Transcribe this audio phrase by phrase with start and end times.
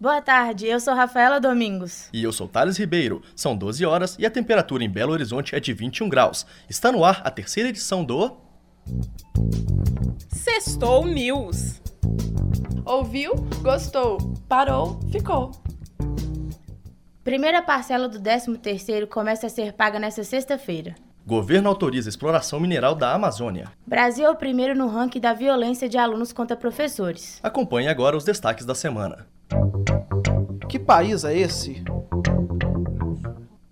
[0.00, 2.08] Boa tarde, eu sou Rafaela Domingos.
[2.12, 3.20] E eu sou Thales Ribeiro.
[3.34, 6.46] São 12 horas e a temperatura em Belo Horizonte é de 21 graus.
[6.70, 8.36] Está no ar a terceira edição do.
[10.28, 11.82] Sextou News.
[12.84, 13.34] Ouviu?
[13.60, 14.18] Gostou.
[14.48, 15.00] Parou?
[15.10, 15.50] Ficou.
[17.24, 20.94] Primeira parcela do 13º começa a ser paga nesta sexta-feira.
[21.26, 23.72] Governo autoriza exploração mineral da Amazônia.
[23.84, 27.40] Brasil é o primeiro no ranking da violência de alunos contra professores.
[27.42, 29.26] Acompanhe agora os destaques da semana.
[30.68, 31.82] Que país é esse?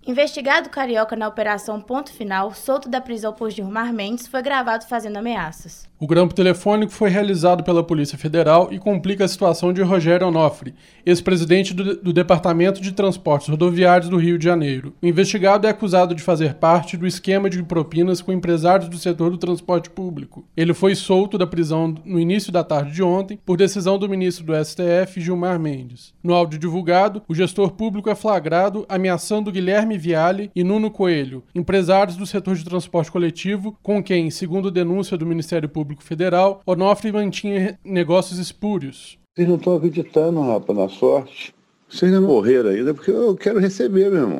[0.07, 5.17] Investigado carioca na Operação Ponto Final, solto da prisão por Gilmar Mendes, foi gravado fazendo
[5.17, 5.85] ameaças.
[5.99, 10.75] O grampo telefônico foi realizado pela Polícia Federal e complica a situação de Rogério Onofre,
[11.03, 14.93] ex-presidente do, do, Departamento de Transportes Rodoviários do Rio de Janeiro.
[15.01, 19.31] O investigado é acusado de fazer parte do esquema de propinas com empresários do setor
[19.31, 20.47] do transporte público.
[20.55, 24.45] Ele foi solto da prisão no início da tarde de ontem por decisão do ministro
[24.45, 26.13] do STF, Gilmar Mendes.
[26.23, 32.15] No áudio divulgado, o gestor público é flagrado ameaçando Guilherme Viale e Nuno Coelho, empresários
[32.15, 37.11] do setor de transporte coletivo, com quem, segundo denúncia do Ministério Público, Público Federal, Onofre
[37.11, 39.17] mantinha negócios espúrios.
[39.33, 41.53] Vocês não estão acreditando, rapaz, na sorte.
[41.87, 44.39] Vocês não morreram ainda porque eu quero receber, meu irmão.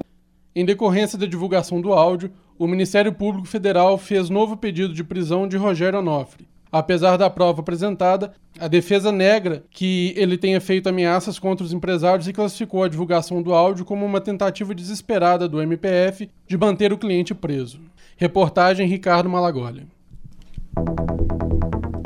[0.55, 5.47] Em decorrência da divulgação do áudio, o Ministério Público Federal fez novo pedido de prisão
[5.47, 6.47] de Rogério Onofre.
[6.71, 12.27] Apesar da prova apresentada, a defesa nega que ele tenha feito ameaças contra os empresários
[12.27, 16.97] e classificou a divulgação do áudio como uma tentativa desesperada do MPF de manter o
[16.97, 17.79] cliente preso.
[18.17, 19.87] Reportagem Ricardo Malagoli.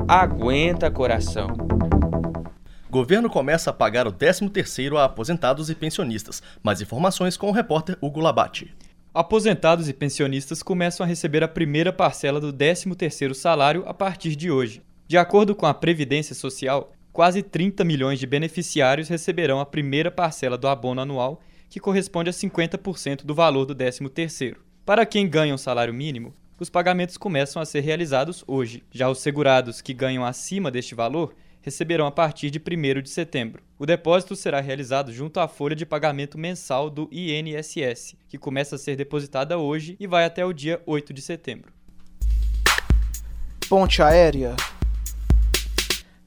[0.08, 1.48] Aguenta coração.
[2.90, 6.44] Governo começa a pagar o 13º a aposentados e pensionistas.
[6.62, 8.76] Mais informações com o repórter Hugo Labate.
[9.14, 14.50] Aposentados e pensionistas começam a receber a primeira parcela do 13º salário a partir de
[14.50, 14.82] hoje.
[15.06, 20.58] De acordo com a Previdência Social, quase 30 milhões de beneficiários receberão a primeira parcela
[20.58, 24.56] do abono anual, que corresponde a 50% do valor do 13º.
[24.86, 28.82] Para quem ganha um salário mínimo, os pagamentos começam a ser realizados hoje.
[28.92, 33.64] Já os segurados que ganham acima deste valor receberão a partir de 1 de setembro.
[33.78, 38.80] O depósito será realizado junto à folha de pagamento mensal do INSS, que começa a
[38.80, 41.72] ser depositada hoje e vai até o dia 8 de setembro.
[43.70, 44.56] Ponte aérea.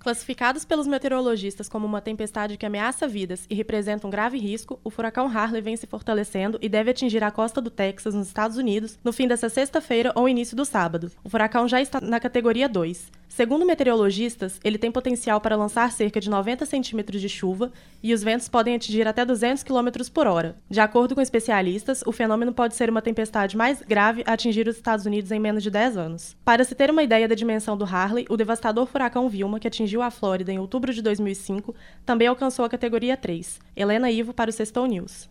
[0.04, 4.90] Classificados pelos meteorologistas como uma tempestade que ameaça vidas e representa um grave risco, o
[4.90, 8.98] furacão Harley vem se fortalecendo e deve atingir a costa do Texas, nos Estados Unidos,
[9.02, 11.10] no fim dessa sexta-feira ou início do sábado.
[11.24, 13.10] O furacão já está na categoria 2.
[13.34, 18.22] Segundo meteorologistas, ele tem potencial para lançar cerca de 90 centímetros de chuva e os
[18.22, 20.54] ventos podem atingir até 200 km por hora.
[20.70, 24.76] De acordo com especialistas, o fenômeno pode ser uma tempestade mais grave a atingir os
[24.76, 26.36] Estados Unidos em menos de 10 anos.
[26.44, 30.00] Para se ter uma ideia da dimensão do Harley, o devastador furacão Vilma, que atingiu
[30.00, 31.74] a Flórida em outubro de 2005,
[32.06, 33.58] também alcançou a categoria 3.
[33.74, 35.28] Helena Ivo para o Sextou News.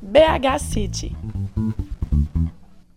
[0.00, 1.16] BH City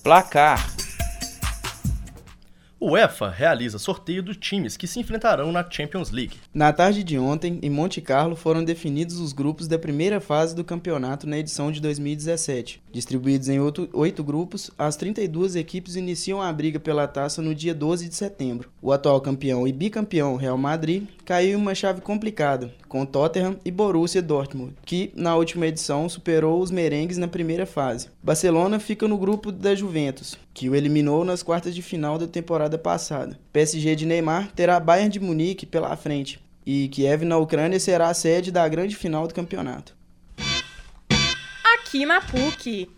[0.03, 0.72] Placar
[2.85, 6.35] UEFA realiza sorteio dos times que se enfrentarão na Champions League.
[6.53, 10.65] Na tarde de ontem, em Monte Carlo, foram definidos os grupos da primeira fase do
[10.65, 12.83] campeonato na edição de 2017.
[12.91, 13.57] Distribuídos em
[13.93, 18.69] oito grupos, as 32 equipes iniciam a briga pela taça no dia 12 de setembro.
[18.81, 23.71] O atual campeão e bicampeão Real Madrid caiu em uma chave complicada, com Tottenham e
[23.71, 28.09] Borussia Dortmund, que na última edição superou os merengues na primeira fase.
[28.21, 32.72] Barcelona fica no grupo da Juventus, que o eliminou nas quartas de final da temporada
[32.77, 33.39] passada.
[33.51, 38.13] PSG de Neymar terá Bayern de Munique pela frente, e Kiev na Ucrânia será a
[38.13, 39.95] sede da grande final do campeonato.
[41.75, 42.89] Aqui na PUC.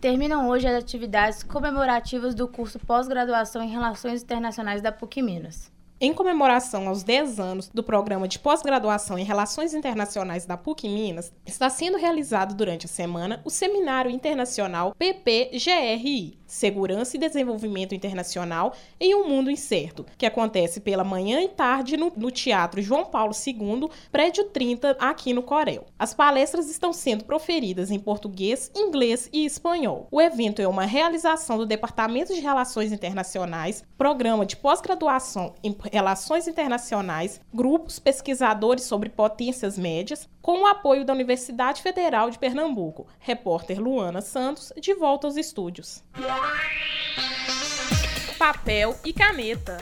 [0.00, 5.72] Terminam hoje as atividades comemorativas do curso pós-graduação em Relações Internacionais da PUC Minas.
[6.00, 11.32] Em comemoração aos 10 anos do programa de pós-graduação em Relações Internacionais da PUC Minas,
[11.44, 19.14] está sendo realizado durante a semana o Seminário Internacional PPGRI, Segurança e Desenvolvimento Internacional em
[19.14, 23.88] um Mundo Incerto, que acontece pela manhã e tarde no, no Teatro João Paulo II,
[24.10, 25.86] prédio 30, aqui no Corel.
[25.98, 30.08] As palestras estão sendo proferidas em português, inglês e espanhol.
[30.10, 36.48] O evento é uma realização do Departamento de Relações Internacionais, Programa de Pós-Graduação em Relações
[36.48, 43.06] Internacionais, grupos pesquisadores sobre potências médias, com o apoio da Universidade Federal de Pernambuco.
[43.18, 46.02] Repórter Luana Santos, de volta aos estúdios.
[48.38, 49.78] Papel e caneta.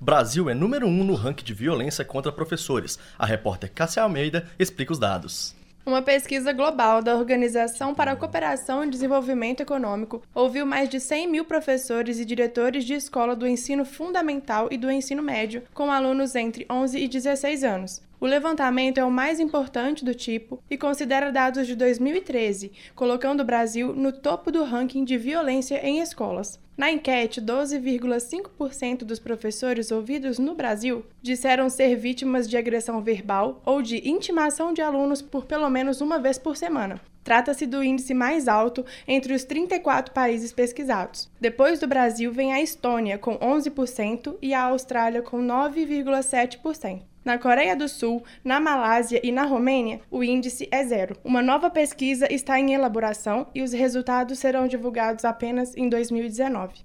[0.00, 2.98] Brasil é número um no ranking de violência contra professores.
[3.18, 5.54] A repórter Cássia Almeida explica os dados.
[5.86, 11.28] Uma pesquisa global da Organização para a Cooperação e Desenvolvimento Econômico ouviu mais de 100
[11.28, 16.34] mil professores e diretores de escola do ensino fundamental e do ensino médio com alunos
[16.34, 18.02] entre 11 e 16 anos.
[18.20, 23.44] O levantamento é o mais importante do tipo e considera dados de 2013, colocando o
[23.44, 26.58] Brasil no topo do ranking de violência em escolas.
[26.76, 33.80] Na enquete, 12,5% dos professores ouvidos no Brasil disseram ser vítimas de agressão verbal ou
[33.80, 37.00] de intimação de alunos por pelo menos uma vez por semana.
[37.22, 41.30] Trata-se do índice mais alto entre os 34 países pesquisados.
[41.40, 47.02] Depois do Brasil vem a Estônia, com 11%, e a Austrália, com 9,7%.
[47.24, 51.16] Na Coreia do Sul, na Malásia e na Romênia, o índice é zero.
[51.24, 56.84] Uma nova pesquisa está em elaboração e os resultados serão divulgados apenas em 2019.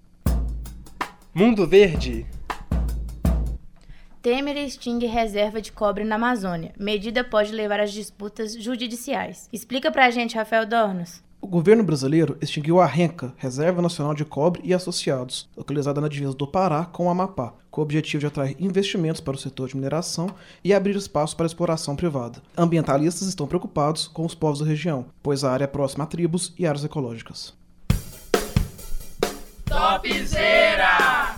[1.33, 2.25] Mundo Verde
[4.21, 6.73] Temer extingue reserva de cobre na Amazônia.
[6.79, 9.49] Medida pode levar às disputas judiciais.
[9.51, 11.21] Explica pra gente, Rafael Dornos.
[11.41, 16.33] O governo brasileiro extinguiu a RENCA, Reserva Nacional de Cobre e Associados, localizada na divisa
[16.33, 19.77] do Pará com o Amapá, com o objetivo de atrair investimentos para o setor de
[19.77, 20.29] mineração
[20.61, 22.41] e abrir espaço para a exploração privada.
[22.57, 26.53] Ambientalistas estão preocupados com os povos da região, pois a área é próxima a tribos
[26.59, 27.53] e áreas ecológicas.
[29.65, 31.37] Topzera!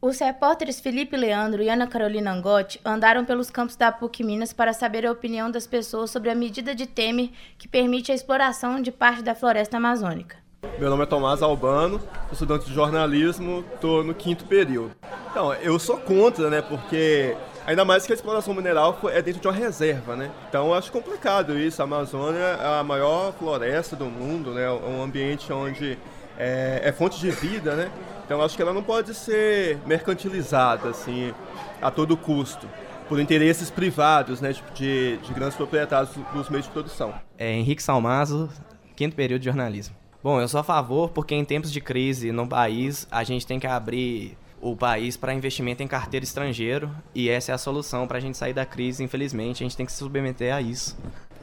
[0.00, 4.72] Os repórteres Felipe Leandro e Ana Carolina Angotti andaram pelos campos da PUC Minas para
[4.72, 8.92] saber a opinião das pessoas sobre a medida de Temer que permite a exploração de
[8.92, 10.41] parte da floresta amazônica.
[10.78, 14.92] Meu nome é Tomás Albano, sou estudante de jornalismo, estou no quinto período.
[15.30, 17.36] Então, eu sou contra, né, porque
[17.66, 20.30] ainda mais que a exploração mineral é dentro de uma reserva, né?
[20.48, 21.80] Então, eu acho complicado isso.
[21.82, 24.64] A Amazônia é a maior floresta do mundo, né?
[24.64, 25.98] É um ambiente onde
[26.38, 27.90] é, é fonte de vida, né?
[28.24, 31.34] Então acho que ela não pode ser mercantilizada assim
[31.80, 32.66] a todo custo
[33.08, 37.12] por interesses privados, né, tipo, de, de grandes proprietários dos meios de produção.
[37.36, 38.48] É Henrique Salmazo,
[38.96, 40.01] quinto período de jornalismo.
[40.22, 43.58] Bom, eu sou a favor porque em tempos de crise no país a gente tem
[43.58, 48.18] que abrir o país para investimento em carteira estrangeiro e essa é a solução para
[48.18, 49.02] a gente sair da crise.
[49.02, 50.96] Infelizmente, a gente tem que se submeter a isso.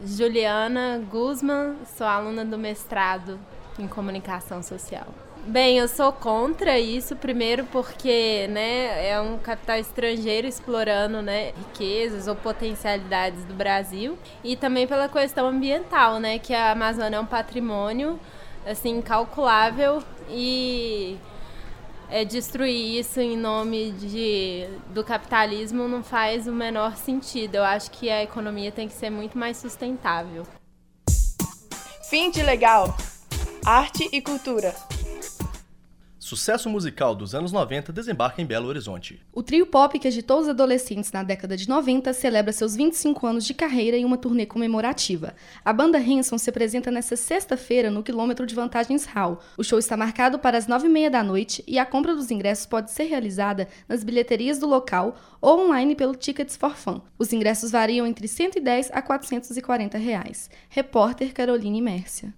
[0.06, 3.38] Juliana Guzman, sou aluna do mestrado
[3.78, 5.08] em comunicação social.
[5.46, 12.28] Bem, eu sou contra isso, primeiro porque né, é um capital estrangeiro explorando né, riquezas
[12.28, 17.26] ou potencialidades do Brasil e também pela questão ambiental, né, que a Amazônia é um
[17.26, 18.18] patrimônio
[18.66, 21.18] assim incalculável e
[22.10, 27.56] é, destruir isso em nome de, do capitalismo não faz o menor sentido.
[27.56, 30.46] Eu acho que a economia tem que ser muito mais sustentável.
[32.10, 32.96] Fim de legal.
[33.66, 34.74] Arte e cultura.
[36.30, 39.20] Sucesso musical dos anos 90 desembarca em Belo Horizonte.
[39.34, 43.44] O trio pop que agitou os adolescentes na década de 90 celebra seus 25 anos
[43.44, 45.34] de carreira em uma turnê comemorativa.
[45.66, 49.40] A banda Hanson se apresenta nesta sexta-feira no quilômetro de Vantagens Hall.
[49.58, 52.92] O show está marcado para as 9h30 da noite e a compra dos ingressos pode
[52.92, 57.02] ser realizada nas bilheterias do local ou online pelo Tickets for Fun.
[57.18, 60.48] Os ingressos variam entre 110 a 440 reais.
[60.70, 62.32] Repórter Caroline Mércia.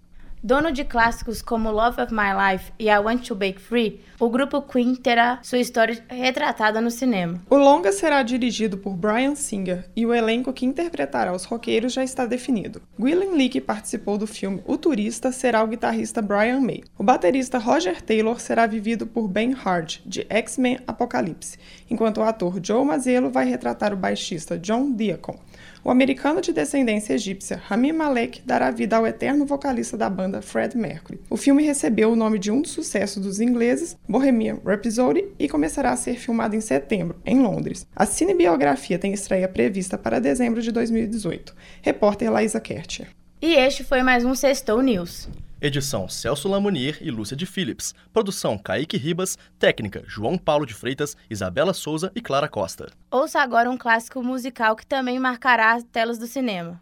[0.43, 4.27] Dono de clássicos como Love of My Life e I Want to Break Free, o
[4.27, 7.39] grupo Queen terá sua história retratada no cinema.
[7.47, 12.03] O longa será dirigido por Brian Singer e o elenco que interpretará os roqueiros já
[12.03, 12.81] está definido.
[12.97, 16.83] Gwilyn Lee, que participou do filme O Turista, será o guitarrista Brian May.
[16.97, 22.59] O baterista Roger Taylor será vivido por Ben Hart, de X-Men Apocalipse, enquanto o ator
[22.63, 25.37] Joe Mazzello vai retratar o baixista John Deacon.
[25.83, 30.77] O americano de descendência egípcia Rami Malek dará vida ao eterno vocalista da banda Fred
[30.77, 31.19] Mercury.
[31.27, 35.91] O filme recebeu o nome de um dos sucessos dos ingleses, Bohemian Rhapsody, e começará
[35.91, 37.87] a ser filmado em setembro, em Londres.
[37.95, 41.55] A cinebiografia tem estreia prevista para dezembro de 2018.
[41.81, 43.07] Repórter Laísa Kercher.
[43.41, 45.27] E este foi mais um Sextou News.
[45.61, 47.93] Edição Celso Lamunier e Lúcia de Philips.
[48.11, 49.37] Produção Kaique Ribas.
[49.59, 52.91] Técnica João Paulo de Freitas, Isabela Souza e Clara Costa.
[53.11, 56.81] Ouça agora um clássico musical que também marcará as telas do cinema.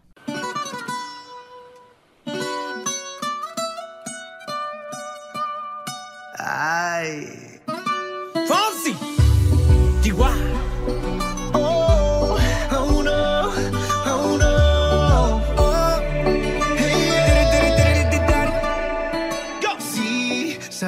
[6.38, 7.39] Ai.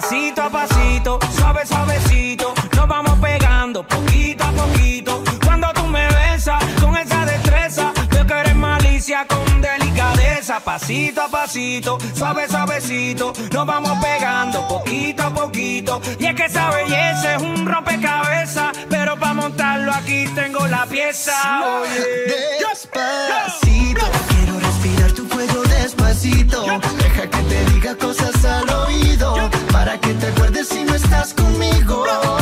[0.00, 2.54] Pasito a pasito, suave, suavecito.
[2.76, 5.24] Nos vamos pegando poquito a poquito.
[5.44, 10.60] Cuando tú me besas con esa destreza, veo que eres malicia con delicadeza.
[10.60, 13.32] Pasito a pasito, suave, suavecito.
[13.50, 16.00] Nos vamos pegando poquito a poquito.
[16.20, 18.78] Y es que esa belleza es un rompecabezas.
[18.88, 21.32] Pero para montarlo aquí tengo la pieza.
[21.80, 22.60] Oye.
[22.70, 26.66] Despacito, quiero respirar tu cuello despacito.
[26.98, 29.27] Deja que te diga cosas al oído.
[30.08, 32.37] Que te acuerdes si no estás conmigo.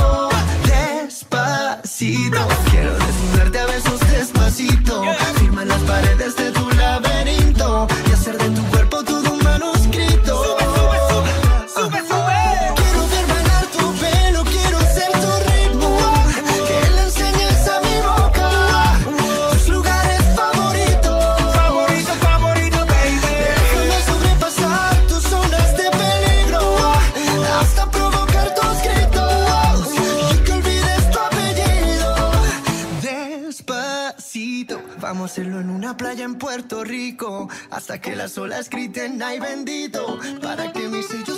[35.96, 37.48] Playa en Puerto Rico.
[37.70, 40.18] Hasta que las olas griten, ay bendito.
[40.42, 41.36] Para que mi sello